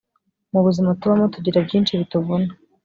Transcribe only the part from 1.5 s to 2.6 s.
byinshi bituvuna